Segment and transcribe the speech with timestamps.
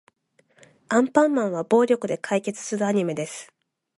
[0.89, 3.53] アンパンマンは暴力で解決するアニメです。